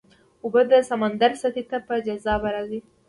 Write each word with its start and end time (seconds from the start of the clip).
اوبه 0.43 0.61
د 0.71 0.73
سمندر 0.89 1.31
سطحې 1.41 1.63
ته 1.69 1.77
په 1.87 1.93
جاذبه 2.05 2.49
راځي. 2.55 2.79